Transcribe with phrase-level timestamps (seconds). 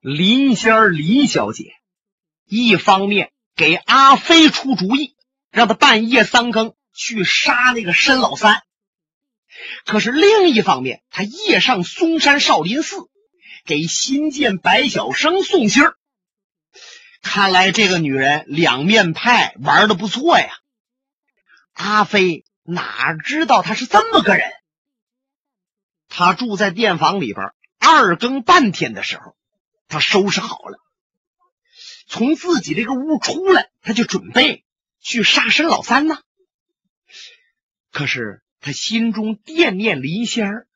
[0.00, 1.72] 林仙儿林小姐
[2.44, 5.16] 一方面给阿飞出主意，
[5.50, 8.60] 让他半夜三更去杀那个申老三；
[9.84, 12.96] 可是另一方面，他夜上嵩山少林寺
[13.64, 15.96] 给新建白晓生送信儿。
[17.20, 20.48] 看来这个女人两面派玩的不错呀。
[21.72, 24.50] 阿飞哪知道她是这么个人？
[26.08, 29.36] 他住在店房里边，二更半天的时候，
[29.88, 30.78] 他收拾好了，
[32.06, 34.64] 从自己这个屋出来，他就准备
[35.00, 36.18] 去杀申老三呢。
[37.90, 40.68] 可是他心中惦念林仙儿，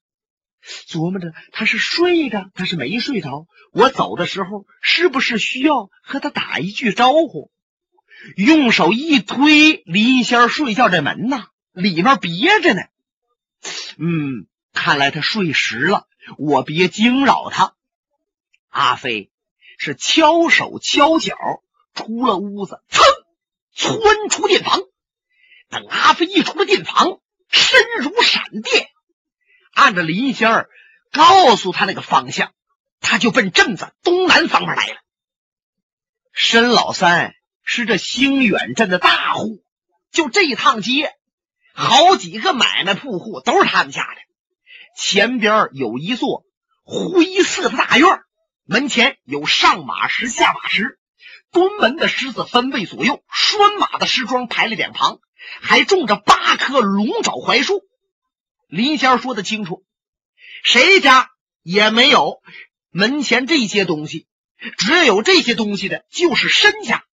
[0.88, 3.46] 琢磨着他是睡着，他是没睡着。
[3.72, 7.52] 我走的时候，是不是需要和他打一句招呼？
[8.36, 12.80] 用手一推林仙儿睡觉这门呐，里面别着呢。
[13.98, 14.46] 嗯。
[14.74, 17.74] 看来他睡实了，我别惊扰他。
[18.72, 19.30] 阿飞
[19.78, 21.36] 是敲手敲脚
[21.92, 23.02] 出了屋子，噌，
[23.74, 24.80] 窜出店房。
[25.68, 27.20] 等阿飞一出了店房，
[27.50, 28.88] 身如闪电，
[29.74, 30.70] 按着林仙儿
[31.12, 32.54] 告诉他那个方向，
[33.00, 34.96] 他就奔镇子东南方面来了。
[36.32, 39.62] 申老三是这兴远镇的大户，
[40.10, 41.14] 就这一趟街，
[41.74, 44.20] 好几个买卖铺户都是他们家的。
[44.96, 46.46] 前边有一座
[46.84, 48.22] 灰色的大院，
[48.64, 50.98] 门前有上马石、下马石，
[51.50, 55.20] 蹲门的狮子分位左右，拴马的石桩排了两旁，
[55.60, 57.82] 还种着八棵龙爪槐树。
[58.68, 59.84] 林仙说的清楚，
[60.62, 61.30] 谁家
[61.62, 62.40] 也没有
[62.90, 64.26] 门前这些东西，
[64.78, 67.04] 只有这些东西的就是身家。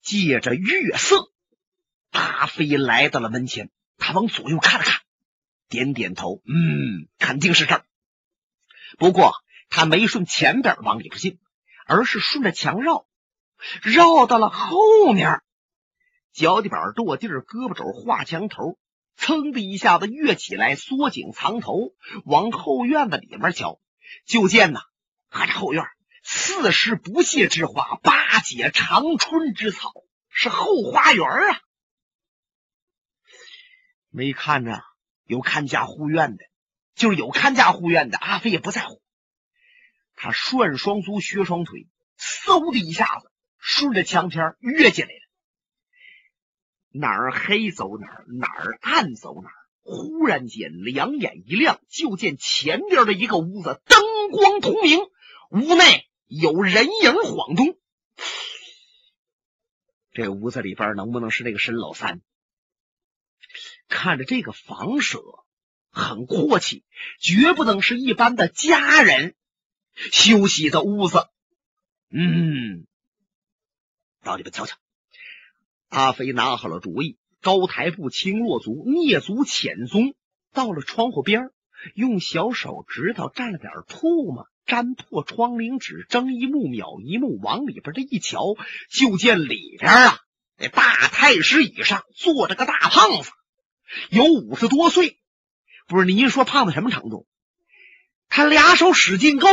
[0.00, 1.30] 借着月色，
[2.10, 5.00] 阿飞来到了门前，他往左右看了看。
[5.68, 7.84] 点点头，嗯，肯定是这儿。
[8.98, 9.32] 不过
[9.68, 11.38] 他没顺前边往里边进，
[11.86, 13.06] 而是顺着墙绕，
[13.82, 15.42] 绕到了后面。
[16.32, 18.78] 脚底板跺地，胳膊肘画墙头，
[19.16, 23.80] 噌的一下子跃起来，缩颈藏头，往后院子里面瞧。
[24.26, 24.80] 就见呐，
[25.28, 25.84] 啊，这后院
[26.22, 29.92] 四时不谢之花，八节长春之草，
[30.28, 31.60] 是后花园啊。
[34.10, 34.82] 没看着。
[35.26, 36.44] 有看家护院的，
[36.94, 39.00] 就是有看家护院的，阿飞也不在乎。
[40.14, 41.88] 他涮双足，削双腿，
[42.18, 45.20] 嗖的一下子顺着墙片跃进来了。
[46.90, 49.54] 哪儿黑走哪儿，哪儿暗走哪儿。
[49.86, 55.00] 忽然间，两眼一亮，就见前边的一个屋子灯光通明，
[55.50, 57.78] 屋内有人影晃动。
[60.12, 62.22] 这屋子里边能不能是那个申老三？
[63.88, 65.20] 看着这个房舍
[65.94, 66.82] 很阔气，
[67.20, 69.34] 绝不能是一般的家人
[69.94, 71.28] 休息的屋子。
[72.10, 72.86] 嗯，
[74.22, 74.76] 到里边瞧瞧。
[75.88, 80.14] 阿飞拿好了主意，高抬步，轻落足，蹑足潜踪，
[80.52, 81.50] 到了窗户边
[81.94, 88.56] 用小手指头蘸了点唾沫，沾破窗棂纸，睁一目秒一目，往里边这一瞧，
[88.90, 90.18] 就见里边啊，
[90.58, 93.30] 那大太师椅上坐着个大胖子。
[94.10, 95.20] 有五十多岁，
[95.86, 97.26] 不是您说胖到什么程度？
[98.28, 99.48] 他俩手使劲够，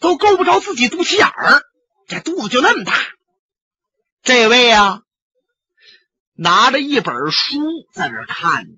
[0.00, 1.62] 都够不着自己肚脐眼儿，
[2.06, 2.92] 这肚子就那么大。
[4.22, 5.02] 这位啊，
[6.34, 8.70] 拿着一本书在那看呢。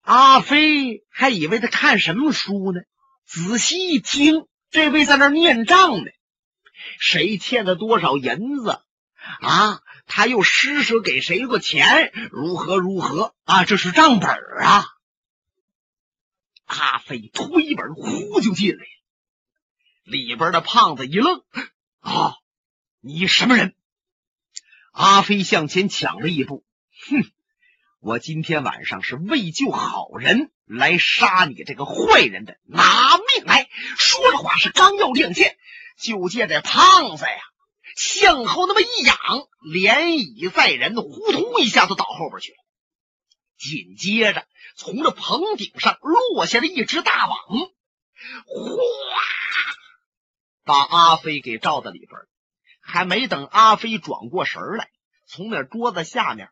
[0.00, 2.80] 阿飞还以为他看什么书呢，
[3.26, 6.10] 仔细一听，这位在那念账呢。
[6.98, 8.80] 谁欠了多少银子
[9.40, 9.80] 啊？
[10.06, 12.12] 他又施舍给谁个钱？
[12.30, 13.64] 如何如何啊？
[13.64, 14.30] 这是账本
[14.60, 14.84] 啊！
[16.64, 18.84] 阿飞推门呼就进来，
[20.04, 21.42] 里边的胖子一愣
[22.00, 22.34] ：“啊，
[23.00, 23.74] 你什么人？”
[24.92, 26.64] 阿飞向前抢了一步
[27.08, 27.30] ：“哼，
[28.00, 35.58] 我今天晚上是为救好人来杀你这个坏人的，拿命来！”说着话是刚要亮剑，
[35.98, 37.51] 就见这胖子呀。
[37.96, 39.16] 向后那么一仰，
[39.72, 42.58] 连椅载人，呼通一下子倒后边去了。
[43.58, 44.46] 紧接着，
[44.76, 48.82] 从这棚顶上落下了一只大网，哗，
[50.64, 52.10] 把阿飞给罩在里边。
[52.84, 54.90] 还没等阿飞转过神来，
[55.28, 56.48] 从那桌子下面、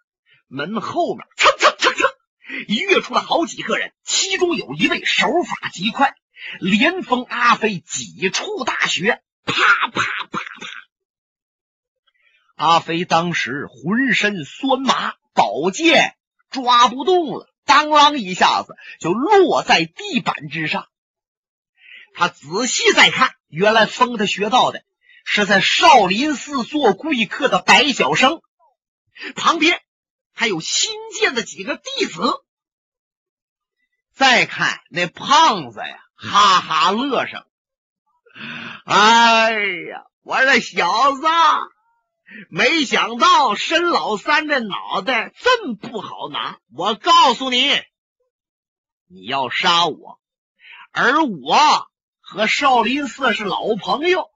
[0.47, 2.09] 门后面，蹭蹭蹭蹭，
[2.69, 6.15] 跃出了好几个人，其中有一位手法极快，
[6.61, 10.19] 连封阿飞几处大穴，啪啪啪。
[12.61, 16.15] 阿飞当时浑身酸麻，宝剑
[16.51, 20.87] 抓不动了，当啷一下子就落在地板之上。
[22.12, 24.83] 他仔细再看，原来封他学道的
[25.25, 28.43] 是在少林寺做贵客的白晓生，
[29.37, 29.81] 旁边
[30.35, 32.21] 还有新建的几个弟子。
[34.13, 37.47] 再看那胖子呀，哈哈乐上。
[38.85, 41.23] 哎呀，我这小子，
[42.49, 46.59] 没想到申老三这脑袋这么不好拿。
[46.75, 47.71] 我告诉你，
[49.09, 50.21] 你要杀我，
[50.93, 51.87] 而我。
[52.32, 54.31] 和少林寺是老朋友，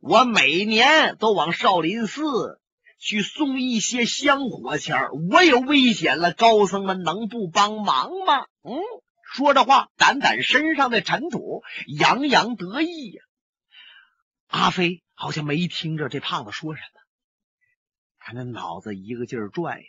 [0.00, 2.62] 我每年都往少林寺
[2.98, 8.46] 去送一些香火钱我有危险了，高僧们能不帮忙吗？
[8.62, 8.80] 嗯，
[9.34, 13.22] 说着话，掸掸身上的尘土，洋洋得意呀。
[14.46, 16.99] 阿飞好像没听着这胖子说什么，
[18.34, 19.86] 那脑子一个劲儿转呀。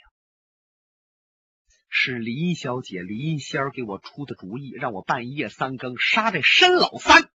[1.94, 7.30] 是林小姐林仙儿给我出的主意，让我半夜三更杀这申老三，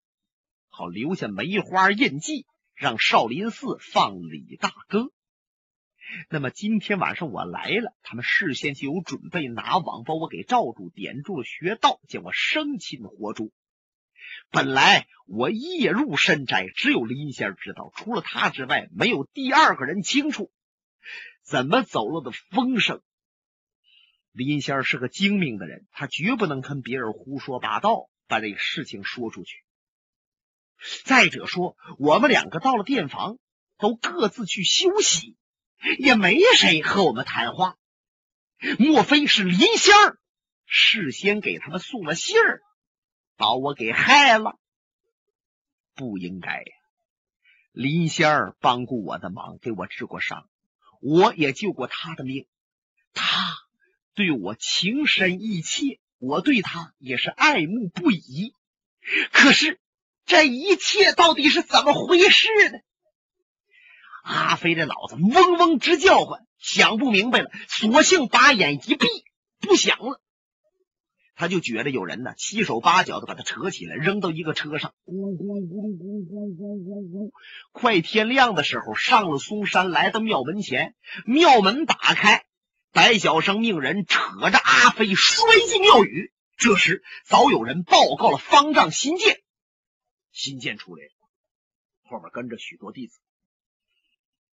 [0.69, 5.11] 好留下梅花印记，让少林寺放李大哥。
[6.29, 13.49] 那么今天晚上我来了，他们事先就有准备，拿网把我给罩住，点住了穴道，叫我生擒活捉。
[14.49, 20.49] 本来我夜入深宅，只有林仙儿知道，除了他之外，没有第二个人清楚
[21.43, 23.01] 怎么走漏的风声。
[24.31, 29.63] 林仙儿是个精明的人，他绝不能跟别人胡说八道，把这个事情说出去。
[31.05, 33.39] 再者说，我们两个到了店房，
[33.77, 35.35] 都各自去休息，
[35.97, 37.77] 也没谁和我们谈话。
[38.77, 40.19] 莫非是林仙儿
[40.65, 42.61] 事先给他们送了信儿，
[43.37, 44.59] 把我给害了？
[45.95, 46.73] 不应该呀！
[47.71, 50.47] 林仙儿帮过我的忙，给我治过伤，
[51.07, 52.45] 我也救过他的命，
[53.13, 53.55] 他。
[54.13, 58.53] 对我情深意切，我对他也是爱慕不已。
[59.31, 59.79] 可是
[60.25, 62.79] 这一切到底是怎么回事呢？
[64.23, 69.07] 阿飞的脑子嗡嗡直叫唤，想不明白了，索性把眼一闭，
[69.59, 70.19] 不想了。
[71.39, 77.31] 他就觉得有人呢，七手八脚的把他扯起来，扔到一个车上，咕噜咕噜咕噜咕噜咕噜咕噜咕噜咕噜。
[77.71, 80.95] 快天亮的时候，上了嵩山，来到庙门前，
[81.25, 82.43] 庙门打开。
[82.91, 86.33] 白晓生命人扯着阿飞摔进庙宇。
[86.55, 89.39] 这时早有人报告了方丈新建，
[90.31, 91.03] 新建出来，
[92.01, 93.19] 后面跟着许多弟子。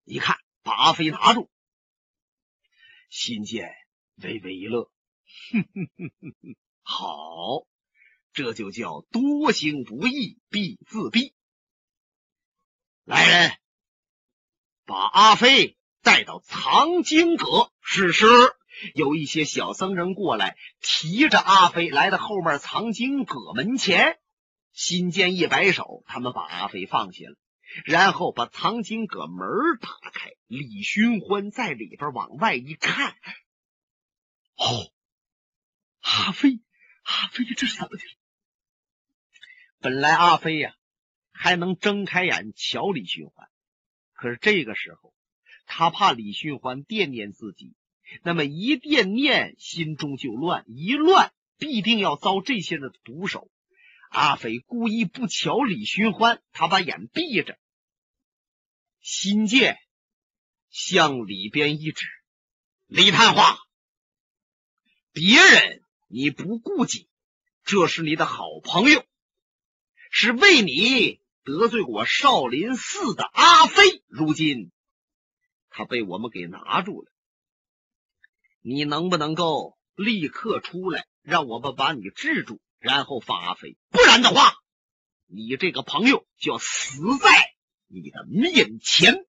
[0.05, 1.49] 一看，把阿飞拿住。
[3.09, 3.73] 新建
[4.17, 4.91] 微微一乐，
[5.51, 7.67] 哼哼哼哼哼，好，
[8.33, 11.33] 这就叫多行不义必自毙。
[13.05, 13.57] 来人，
[14.85, 15.77] 把阿飞。
[16.03, 18.27] 带到藏经阁，是是，
[18.95, 24.21] 有一些小僧人过来，提着阿飞来到后面藏经阁门前。
[24.71, 27.37] 新建一摆手，他们把阿飞放下了，
[27.87, 29.49] 然后把藏经阁门
[29.81, 30.33] 打开。
[30.47, 33.17] 李寻欢在里边往外一看，
[34.57, 34.93] 哦，
[36.03, 36.61] 阿飞，
[37.05, 38.03] 阿飞，这是怎么的？
[39.79, 40.75] 本来阿飞呀
[41.33, 43.49] 还能睁开眼瞧李寻欢，
[44.13, 45.15] 可是这个时候。
[45.67, 47.75] 他怕李寻欢惦念自己，
[48.23, 53.51] 那么一惦念，心中就乱，一乱必定要遭这些的毒手。
[54.11, 57.59] 阿飞故意不瞧李寻欢，他把眼闭着。
[59.01, 59.79] 心剑
[60.69, 62.07] 向里边一指
[62.87, 63.59] ：“李探花，
[65.13, 65.84] 别人
[66.15, 67.09] 你不顾及，
[67.65, 69.05] 这是你的好朋友，
[70.13, 74.71] 是为你得罪我少林寺的阿飞，如今。”
[75.71, 77.11] 他被我们给拿住了，
[78.61, 83.77] 你能不能够立刻出来，让我们把你制住，然后放阿飞？
[83.91, 84.55] 不然的话，
[85.27, 87.29] 你这个朋友就要死在
[87.89, 89.27] 你的面前。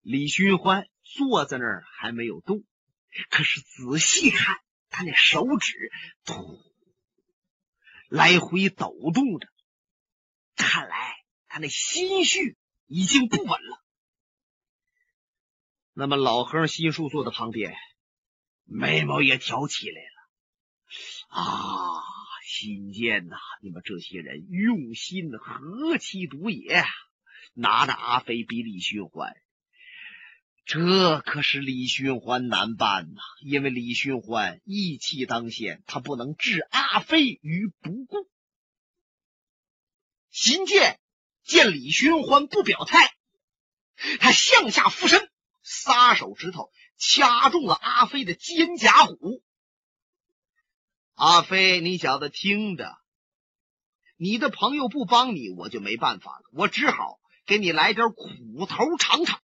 [0.00, 2.64] 李寻欢坐在那儿还没有动，
[3.30, 4.58] 可是仔细看，
[4.92, 5.90] 他那手指
[6.24, 6.62] 突
[8.08, 9.48] 来回抖动着，
[10.54, 11.16] 看来
[11.48, 12.56] 他那心绪
[12.86, 13.82] 已经不稳了。
[15.94, 17.74] 那么老和尚心术坐在旁边，
[18.64, 21.40] 眉毛也挑起来了。
[21.40, 21.42] 啊，
[22.46, 26.84] 新建呐，你们这些人用心何其毒也！
[27.54, 29.34] 拿着阿飞比李寻欢，
[30.64, 33.20] 这可是李寻欢难办呐。
[33.42, 38.28] 因为李寻欢义气当先，他不能置阿飞于不顾。
[40.30, 40.98] 新建
[41.42, 43.14] 见李寻欢不表态，
[44.20, 45.28] 他向下俯身。
[45.64, 49.42] 撒手指头掐中了阿飞的肩胛骨。
[51.14, 52.96] 阿飞，你小子听着，
[54.16, 59.40] 你的朋友不帮你，我就没办法了，我只好给你来点苦头尝尝。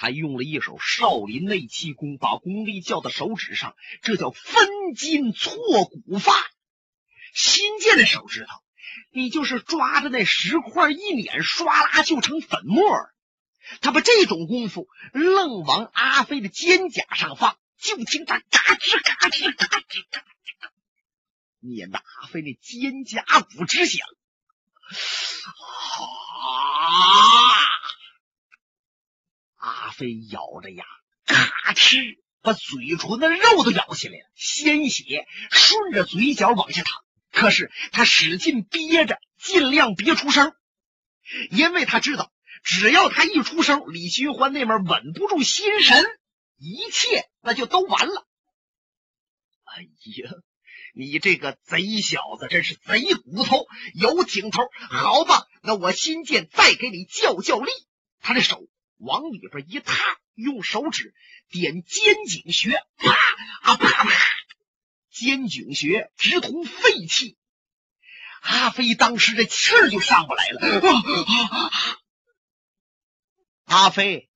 [0.00, 5.54] 他用了一手少林内气功，把功力叫到手指上，这叫分筋错
[5.84, 6.32] 骨法。
[7.34, 8.48] 新建的手指头，
[9.12, 12.82] 你就是抓着那石块一碾，唰啦就成粉末。
[13.82, 20.30] 他把这种功夫愣往阿飞的肩胛上放，就听他嘎吱嘎吱嘎吱嘎吱，
[21.60, 24.06] 碾得阿飞那肩胛骨直响。
[26.40, 27.69] 啊！
[29.60, 30.84] 阿飞咬着牙，
[31.26, 37.04] 咔哧，把嘴唇的肉都咬下来了，鲜血顺着嘴角往下淌。
[37.30, 40.54] 可是他使劲憋着，尽量别出声，
[41.50, 42.32] 因为他知道，
[42.64, 46.06] 只要他一出声，李寻欢那边稳不住心神，
[46.56, 48.26] 一切那就都完了。
[49.64, 50.30] 哎呀，
[50.94, 54.62] 你这个贼小子，真是贼骨头，有挺头。
[54.88, 57.70] 好吧，那我新建再给你较较力。
[58.22, 58.66] 他的手。
[59.00, 59.94] 往里边一踏，
[60.34, 61.14] 用手指
[61.48, 63.12] 点肩颈穴，啪
[63.62, 64.10] 啊啪啪，
[65.10, 67.36] 肩颈穴直通肺气。
[68.42, 72.00] 阿飞当时这气儿就上不来了。
[73.64, 74.28] 阿飞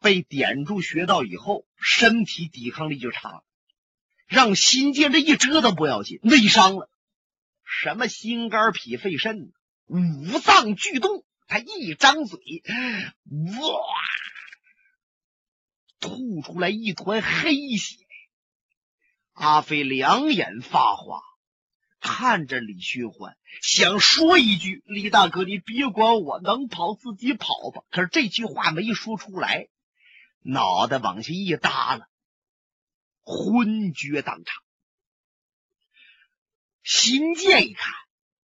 [0.00, 3.44] 被点住穴道以后，身体抵抗力就差了，
[4.26, 6.90] 让心剑这一折腾不要紧，内伤了。
[7.64, 9.52] 什么心肝脾肺肾，
[9.86, 11.24] 五脏俱动。
[11.46, 12.62] 他一张嘴，
[13.60, 13.80] 哇，
[16.00, 17.96] 吐出来一团黑血。
[19.32, 21.20] 阿飞两眼发花，
[21.98, 29.68] 看着李寻欢，想说一句：“李大哥，你别管我，能跑自己跑吧。”可是这句话没说出来，
[30.40, 32.08] 脑袋往下一耷拉，
[33.22, 34.62] 昏厥当场。
[36.84, 37.92] 新建一看，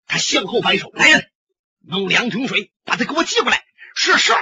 [0.06, 1.32] 他向后摆手：“来人，
[1.86, 3.64] 弄两桶水。”把他给我接过来！
[3.96, 4.32] 是是，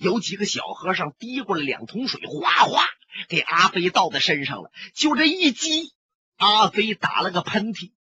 [0.00, 2.86] 有几个小和尚递过来两桶水，哗哗
[3.28, 4.70] 给阿飞倒在身上了。
[4.92, 5.94] 就这一激，
[6.36, 7.92] 阿飞打了个喷嚏，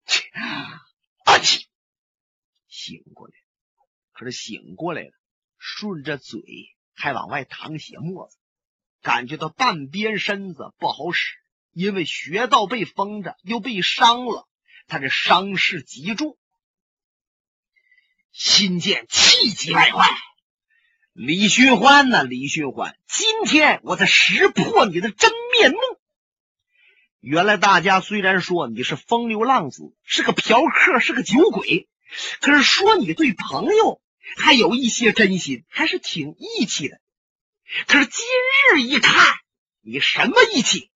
[1.24, 1.62] 啊嚏，
[2.66, 3.34] 醒过来。
[4.12, 5.12] 可是醒过来了，
[5.56, 6.40] 顺着嘴
[6.94, 8.36] 还往外淌血沫子，
[9.02, 11.36] 感觉到半边身子不好使，
[11.72, 14.48] 因为穴道被封着，又被伤了，
[14.88, 16.36] 他这伤势极重。
[18.32, 20.08] 新建气急败坏，
[21.12, 22.24] 李寻欢呢？
[22.24, 25.76] 李寻欢，今天我才识破你的真面目。
[27.20, 31.88] 原来大家虽然说你是风流浪子，是个嫖客，是个酒鬼，
[32.40, 34.00] 可是说你对朋友
[34.38, 36.98] 还有一些真心，还是挺义气的。
[37.86, 38.24] 可是今
[38.74, 39.36] 日一看，
[39.82, 40.90] 你什么义气？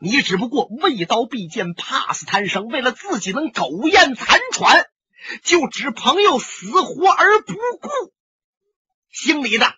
[0.00, 4.86] 你只不过为刀必剑，怕死贪生，为了自己能苟延残喘。
[5.42, 7.88] 就指朋友死活而不顾，
[9.10, 9.74] 姓李的，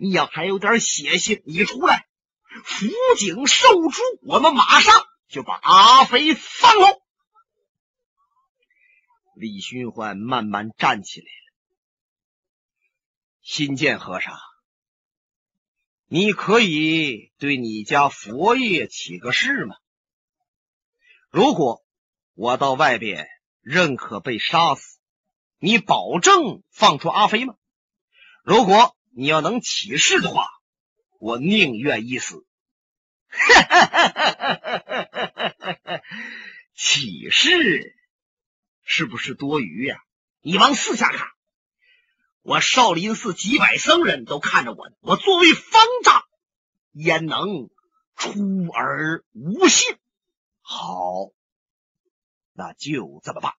[0.00, 2.06] 你要还有点血性，你出来
[2.64, 4.94] 辅警受诛，我们马上
[5.28, 7.02] 就把阿飞放了。
[9.34, 11.54] 李寻欢慢慢站起来了，
[13.42, 14.38] 新建和尚，
[16.06, 19.74] 你可以对你家佛爷起个誓吗？
[21.30, 21.84] 如果
[22.34, 23.28] 我到外边。
[23.68, 24.98] 认可被杀死，
[25.58, 27.54] 你保证放出阿飞吗？
[28.42, 30.48] 如果你要能起誓的话，
[31.20, 32.46] 我宁愿一死。
[36.74, 37.94] 起誓
[38.84, 39.98] 是不是多余呀？
[40.40, 41.28] 你往四下看，
[42.40, 44.96] 我少林寺几百僧人都看着我呢。
[45.00, 46.22] 我作为方丈，
[46.92, 47.68] 焉能
[48.16, 48.32] 出
[48.72, 49.98] 而无信？
[50.62, 51.32] 好。
[52.58, 53.52] 那就这么办。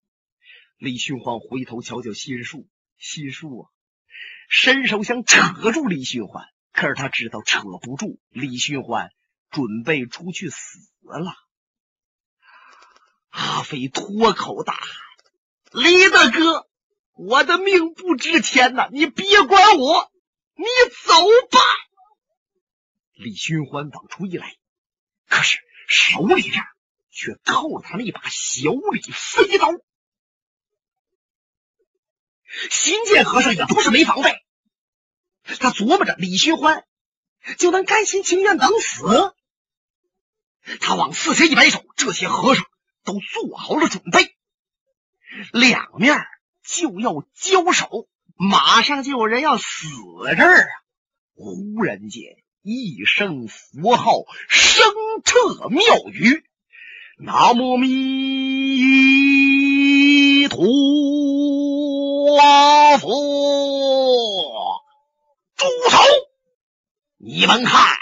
[0.75, 3.69] 李寻欢回头瞧瞧心树，心树啊，
[4.49, 8.19] 伸手想扯住李寻欢，可是他知道扯不住。
[8.27, 9.09] 李寻欢
[9.51, 11.33] 准备出去死了。
[13.29, 14.85] 阿飞脱口大喊
[15.71, 16.67] ：“李大哥，
[17.13, 20.11] 我的命不值钱呐，你别管我，
[20.55, 20.65] 你
[21.05, 21.13] 走
[21.51, 21.59] 吧。”
[23.15, 24.57] 李寻欢往出一来，
[25.29, 26.61] 可是手里边。
[27.19, 29.67] 却扣了他那把小李飞刀。
[32.71, 34.41] 新建和尚也不是没防备，
[35.43, 36.85] 他琢磨着李寻欢
[37.57, 39.35] 就能甘心情愿等死。
[40.79, 42.65] 他往四下一摆手，这些和尚
[43.03, 44.37] 都做好了准备，
[45.51, 46.25] 两面
[46.63, 49.65] 就要交手，马上就有人要死
[50.37, 50.69] 这儿啊！
[51.35, 54.93] 忽然间，一声佛号声
[55.25, 55.83] 彻庙
[56.13, 56.45] 宇。
[57.21, 59.17] 南无弥
[60.47, 60.57] 陀
[62.97, 63.09] 佛。
[65.57, 65.97] 住手！
[67.17, 67.97] 你们看，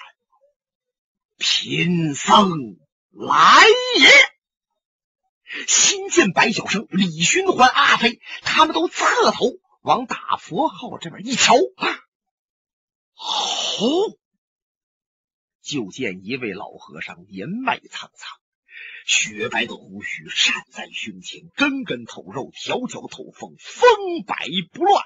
[1.40, 2.78] 贫僧
[3.10, 3.66] 来
[4.00, 4.08] 也。
[5.68, 9.48] 新建白小生、李寻欢、阿飞，他们都侧头
[9.82, 11.88] 往打佛号这边一瞧，啊，
[13.16, 14.16] 吼！
[15.64, 18.38] 就见一位老和尚年迈苍苍，
[19.06, 23.90] 雪白的胡须散在胸前，根根透肉，条条透风，风
[24.26, 25.04] 摆不乱，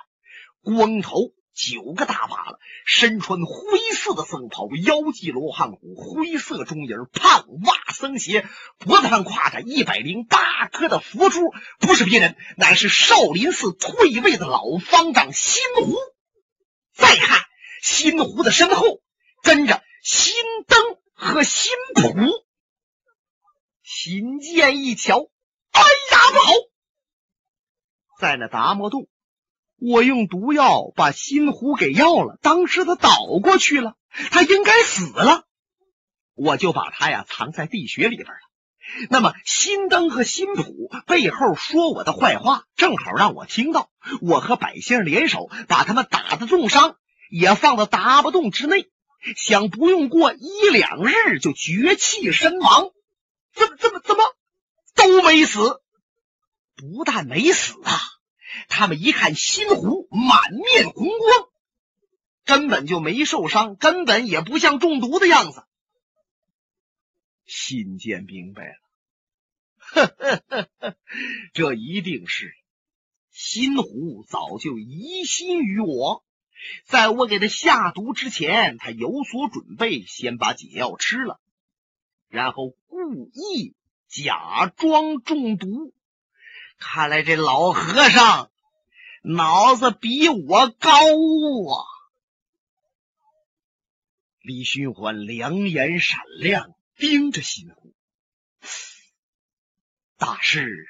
[0.62, 1.34] 光头。
[1.54, 8.48] 九个大把了，身穿灰色的僧袍，腰系罗汉骨，灰色中影，胖袜僧鞋，
[8.80, 15.98] 脖子上挎着一百零八颗的佛珠，不是别人，乃是少林寺退位的老方丈新胡。
[16.96, 17.42] 再看
[17.84, 19.02] 新胡的身后
[19.44, 20.34] 跟着新
[20.68, 20.82] 灯
[21.14, 22.16] 和新普。
[23.94, 25.28] 秦剑一瞧，
[25.72, 26.54] 哎呀，不好，
[28.22, 29.10] 在那达摩洞。
[29.78, 33.12] 我用毒药把新狐给药了，当时他倒
[33.44, 33.98] 过去了，
[34.32, 35.44] 他应该死了，
[36.36, 38.40] 我就把他呀藏在地穴里边了。
[39.10, 43.92] 那么新灯和新普背后说我的坏话，正好让我听到。
[44.22, 46.96] 我和百姓联手把他们打的重伤，
[47.30, 48.90] 也放到达摩洞之内，
[49.36, 52.92] 想不用过一两日就绝气身亡。
[53.54, 54.24] 怎么怎么怎么
[54.96, 55.82] 都没死？
[56.76, 58.00] 不但没死啊！
[58.68, 61.50] 他们一看新湖满面红光，
[62.44, 65.64] 根本就没受伤，根本也不像中毒的样子。
[67.46, 68.76] 新建明白
[69.94, 70.98] 了，
[71.54, 72.54] 这一定是
[73.30, 76.24] 新湖早就疑心于我，
[76.86, 81.40] 在我给他下毒之前，他有所准备，先把解药吃了，
[82.32, 83.76] 然后故意
[84.08, 85.94] 假装中毒。
[86.78, 88.50] 看来这老和尚
[89.22, 91.86] 脑子比我高啊！
[94.40, 97.94] 李寻欢两眼闪亮，盯着新湖。
[100.18, 100.88] 大师，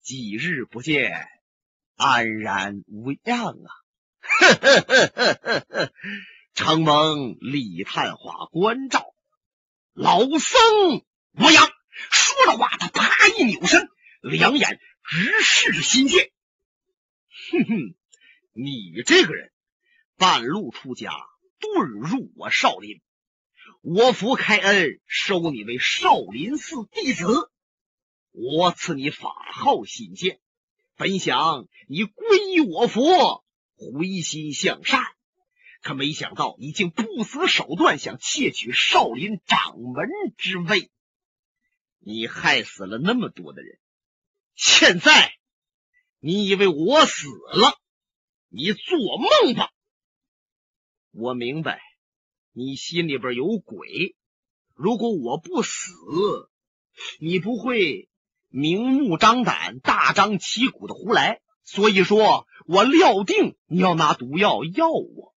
[0.00, 1.28] 几日不见，
[1.94, 3.70] 安然无恙啊！
[4.20, 5.92] 呵呵呵呵呵呵
[6.54, 9.14] 承蒙李探花关照，
[9.98, 11.72] 老僧无恙。
[12.12, 13.88] 说着话，他啪一扭身。
[14.22, 16.30] 两眼直视着新剑，
[17.50, 17.94] 哼哼，
[18.52, 19.52] 你这个人
[20.16, 21.10] 半路出家，
[21.58, 23.00] 遁入我少林，
[23.82, 27.50] 我佛开恩收你为少林寺弟子，
[28.30, 30.40] 我赐你法号新剑，
[30.96, 33.44] 本想你皈依我佛，
[33.76, 35.02] 回心向善，
[35.82, 40.90] 可没想到你竟不择手段想窃取少林掌门之位，
[41.98, 43.78] 你害死了那么多的人。
[44.54, 45.34] 现在，
[46.18, 47.78] 你以为我死了？
[48.48, 49.70] 你做梦吧！
[51.12, 51.80] 我明白，
[52.52, 54.16] 你心里边有鬼。
[54.74, 55.92] 如果我不死，
[57.20, 58.08] 你不会
[58.48, 61.40] 明目张胆、大张旗鼓的胡来。
[61.62, 65.34] 所以说我料定你要拿毒药药我，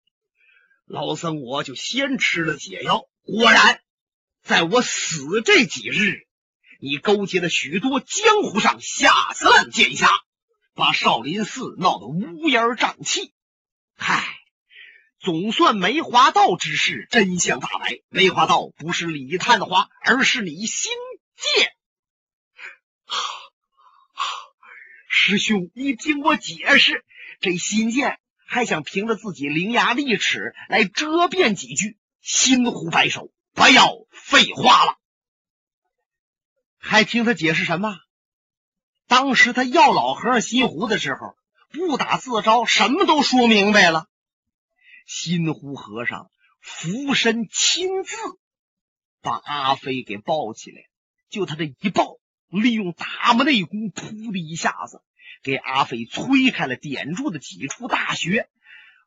[0.91, 3.07] 老僧我就先吃了解药。
[3.23, 3.81] 果然，
[4.43, 6.27] 在我死这几日。
[6.81, 10.09] 你勾结了许多江湖上下三剑侠，
[10.75, 13.33] 把少林寺闹得乌烟瘴气。
[13.95, 14.27] 嗨，
[15.21, 18.01] 总算梅花道之事真相大白。
[18.09, 20.91] 梅花道不是李探花，而是你新
[21.37, 21.73] 剑。
[25.09, 27.05] 师兄，你听我解释，
[27.41, 28.19] 这新剑
[28.51, 31.97] 还想凭着自己伶牙俐齿来遮辩几句。
[32.21, 34.99] 心湖白首，不要废话了。
[36.77, 37.97] 还听他解释什么？
[39.07, 41.37] 当时他要老和尚新湖的时候，
[41.71, 44.09] 不打自招，什么都说明白了。
[45.07, 46.29] 新湖和尚
[46.61, 48.17] 俯身亲自
[49.23, 50.83] 把阿飞给抱起来，
[51.29, 52.17] 就他这一抱，
[52.49, 55.03] 利用大魔内功，噗的一下子
[55.43, 58.49] 给阿飞推开了点住的几处大穴，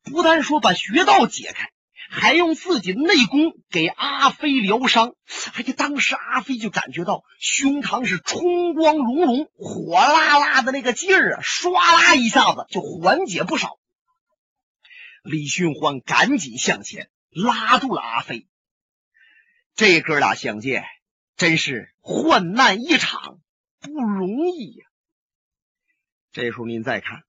[0.03, 1.69] 不但说把穴道解开。
[2.09, 5.15] 还用自己的内功给阿飞疗伤，
[5.55, 13.79] 哎呀当时阿飞就感觉到胸膛是春光融融、火辣辣的那个劲儿啊，唰啦一下子就缓解不少。
[15.23, 18.47] 李寻欢赶紧向前拉住了阿飞，
[19.73, 20.83] 这哥俩相见
[21.35, 23.39] 真是患难一场，
[23.79, 24.85] 不容易呀。
[26.33, 27.23] 这时候您再看，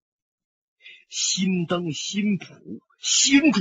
[1.11, 2.47] 新灯、新谱、
[2.99, 3.61] 新竹。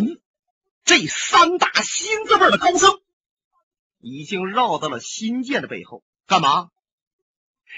[0.85, 3.01] 这三大新字辈的高僧
[3.99, 6.71] 已经绕到了新建的背后，干嘛？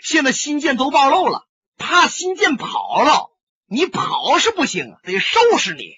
[0.04, 3.32] 现在新建都暴露了，怕新建跑了。
[3.66, 5.98] 你跑是不行啊，得收拾你。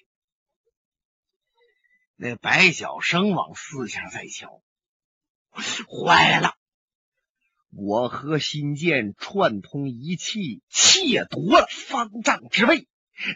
[2.15, 4.61] 那白晓生往四下再瞧，
[5.51, 6.56] 坏了！
[7.69, 12.87] 我和新建串通一气，窃夺了方丈之位。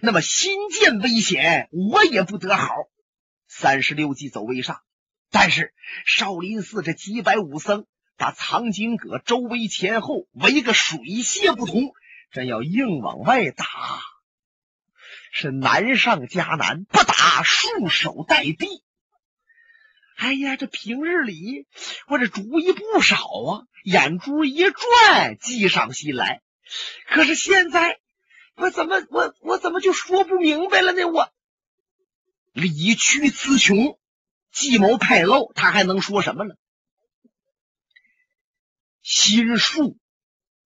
[0.02, 2.70] 那么新建危险，我也不得好。
[3.48, 4.82] 三十六计走为上，
[5.30, 5.74] 但是
[6.06, 11.91] 少林寺这几百武僧把藏经阁周围前后围个水泄不通，
[12.32, 13.65] 真要硬往外打，
[15.34, 18.67] 是难上加难，不打束手待毙。
[20.15, 21.65] 哎呀，这平日里
[22.08, 26.41] 我这主意不少啊，眼珠一转，计上心来。
[27.08, 28.00] 可是现在
[28.56, 31.04] 我怎么我我怎么就说不明白了呢？
[31.06, 31.32] 我
[32.54, 34.00] 理屈词穷，
[34.52, 36.56] 计谋太露，他还能说什么呢？
[39.02, 39.98] 心术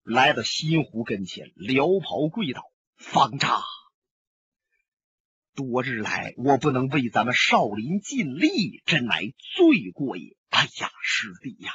[0.03, 2.63] 来到新湖跟前，撩袍跪倒，
[2.97, 3.63] 方丈。
[5.55, 9.21] 多日来，我不能为咱们少林尽力，真乃
[9.55, 10.35] 罪过也。
[10.49, 11.71] 哎呀，师弟呀，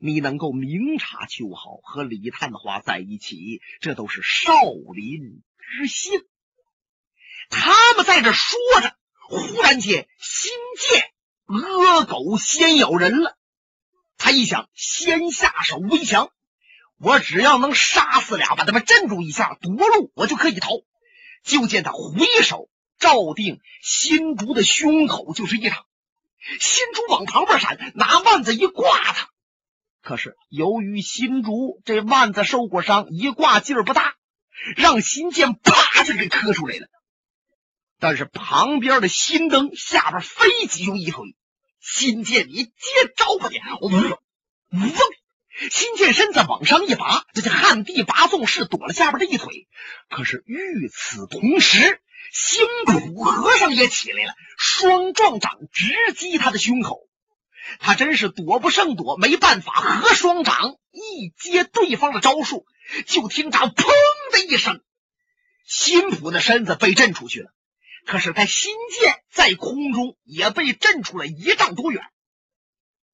[0.00, 4.52] 你能够明察秋毫，和李探花在一起，这都是少
[4.94, 6.22] 林之幸。
[7.50, 8.96] 他们在这说着，
[9.28, 11.10] 忽然间，新剑
[11.46, 13.36] 恶狗先咬人了。
[14.16, 16.30] 他一想，先下手为强，
[16.98, 20.70] 我只要能杀死俩，把他们镇住一下，夺路，我就可以逃。
[21.42, 22.68] 就见他回手。
[22.96, 25.84] 照定新竹的胸口就是一掌，
[26.58, 29.28] 新竹往旁边闪，拿腕子一挂他。
[30.04, 34.16] 可是由于新竹这腕子受过伤，一挂劲儿不大，
[34.76, 36.88] 让新剑啪就给磕出来了。
[37.98, 41.34] 但是旁边的新灯下边飞起就一腿，
[41.80, 42.72] 新剑你接
[43.16, 43.58] 招吧你！
[43.80, 44.90] 嗡嗡，
[45.70, 49.66] 新剑身子往上一拔，这就旱地拔纵式躲了下边的一腿。
[50.10, 57.00] 可是与此同时，星普和尚也起来了，双壮掌直击他的胸口。
[57.78, 62.66] 他真是躲不胜躲，没办法，合双掌一接对方的招数，
[63.06, 63.84] 就听着砰
[64.32, 64.82] 的一声，
[65.66, 67.50] 辛普的身子被震出去了。
[68.06, 72.02] 可是他新剑在空中也被震出了一丈多远。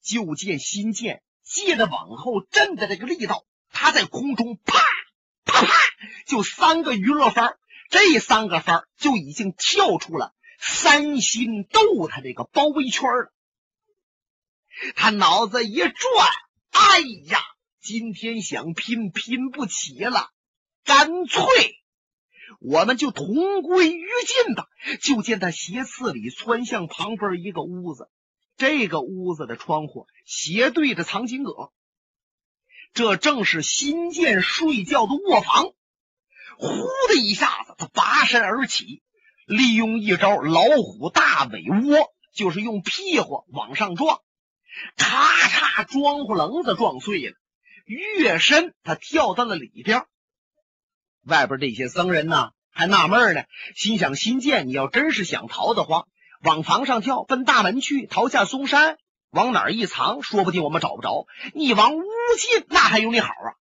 [0.02, 4.82] 就见新剑借着往后震的这个力道，他在空中啪
[5.44, 5.72] 啪啪
[6.26, 7.56] 就三个娱乐翻
[7.88, 13.32] 这三个番就已经跳出了三星斗他这个包围圈了。
[14.94, 15.92] 他脑子一转，
[16.70, 17.40] 哎呀，
[17.80, 20.30] 今天想拼拼不起了，
[20.84, 21.44] 干脆
[22.60, 24.08] 我们就同归于
[24.44, 24.66] 尽吧。
[25.02, 28.08] 就见他斜刺里窜向旁边一个屋子，
[28.56, 31.72] 这个屋子的窗户斜对着藏经阁，
[32.94, 35.72] 这正是新建睡觉的卧房。
[36.56, 36.68] 呼
[37.08, 39.02] 的一下子，他拔身而起，
[39.46, 44.20] 利用一招老虎大尾窝，就是用屁股往上撞，
[44.96, 47.34] 咔嚓，窗户棱子撞碎了，
[47.86, 50.04] 跃身他跳到了里边。
[51.24, 53.44] 外边这些僧人呢，还纳闷呢，
[53.76, 56.06] 心想：新建，你要真是想逃的话，
[56.42, 58.96] 往房上跳，奔大门去，逃下嵩山，
[59.30, 61.26] 往哪儿一藏，说不定我们找不着。
[61.54, 62.02] 你往屋
[62.38, 63.56] 进，那还有你好啊！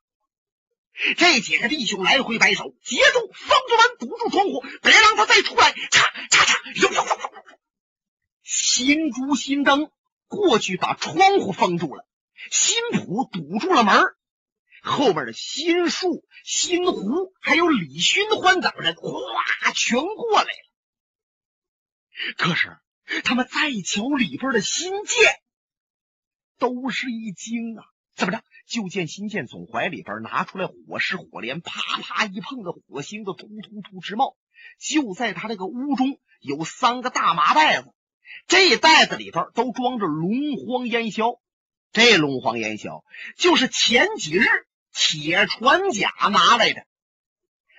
[1.17, 5.71] 这几个弟兄来回摆手，截住方竹门，堵住窗户，别让他再出来！
[5.71, 6.81] 嚓嚓嚓！
[6.81, 7.43] 呦呦呦呦呦！
[8.43, 9.91] 新竹新灯
[10.29, 12.05] 过去把窗户封住了，
[12.49, 14.01] 新浦堵住了门
[14.81, 20.69] 后边的新树、新湖还有李寻欢等人，哗，全过来了。
[22.37, 22.77] 可是
[23.23, 25.41] 他们再瞧里边的新剑，
[26.57, 27.83] 都是一惊啊！
[28.15, 28.43] 怎么着？
[28.67, 34.37] 就见新剑从怀里边拿出来火石火镰，啪啪一碰，的火星子突突突直冒。
[34.77, 37.93] 就在他这个屋中有三个大麻袋子，
[38.47, 41.39] 这袋子里边都装着龙荒烟硝。
[41.91, 43.03] 这龙荒烟硝
[43.37, 44.45] 就是前几日
[44.93, 46.85] 铁船甲拿来的。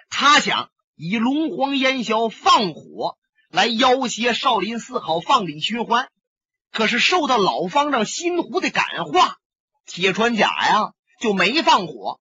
[0.09, 3.17] 他想以龙荒烟硝放火
[3.49, 6.09] 来要挟少林寺，好放李寻欢。
[6.73, 9.39] 可是受到老方丈心湖的感化。
[9.87, 12.21] 铁船甲呀，就没放火。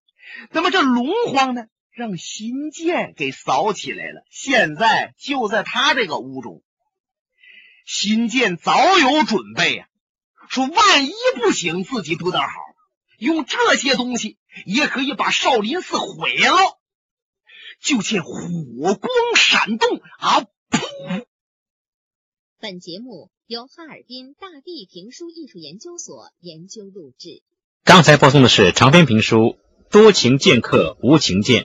[0.51, 4.23] 那么这龙荒呢，让新建给扫起来了。
[4.31, 6.63] 现在就在他这个屋中。
[7.91, 9.87] 新建早有准备呀，
[10.47, 12.47] 说万一不行，自己不得好。
[13.17, 16.77] 用这些东西也可以把少林寺毁了。
[17.81, 18.31] 就见火
[18.93, 20.41] 光闪动啊！
[20.69, 21.25] 噗！
[22.59, 27.41] 本节目由哈尔滨大地评书艺术研究所研究录制。
[27.83, 29.37] 刚才播送的是长篇评书
[29.89, 31.63] 《多情剑客无情剑》。